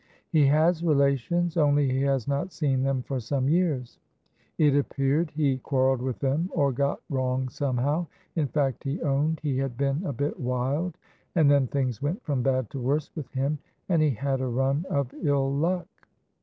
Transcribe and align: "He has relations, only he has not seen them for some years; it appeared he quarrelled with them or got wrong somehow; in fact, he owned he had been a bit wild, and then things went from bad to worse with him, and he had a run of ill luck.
"He 0.31 0.47
has 0.47 0.83
relations, 0.83 1.57
only 1.57 1.87
he 1.87 2.01
has 2.01 2.27
not 2.27 2.51
seen 2.53 2.81
them 2.81 3.03
for 3.03 3.19
some 3.19 3.47
years; 3.47 3.99
it 4.57 4.75
appeared 4.75 5.29
he 5.29 5.59
quarrelled 5.59 6.01
with 6.01 6.17
them 6.17 6.49
or 6.55 6.71
got 6.71 7.01
wrong 7.11 7.49
somehow; 7.49 8.07
in 8.35 8.47
fact, 8.47 8.83
he 8.83 8.99
owned 9.03 9.39
he 9.43 9.59
had 9.59 9.77
been 9.77 10.03
a 10.03 10.11
bit 10.11 10.39
wild, 10.39 10.97
and 11.35 11.51
then 11.51 11.67
things 11.67 12.01
went 12.01 12.23
from 12.23 12.41
bad 12.41 12.71
to 12.71 12.79
worse 12.79 13.11
with 13.15 13.29
him, 13.33 13.59
and 13.89 14.01
he 14.01 14.09
had 14.09 14.41
a 14.41 14.47
run 14.47 14.87
of 14.89 15.13
ill 15.21 15.53
luck. 15.53 15.87